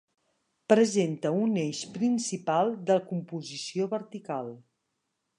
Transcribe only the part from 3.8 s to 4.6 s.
vertical.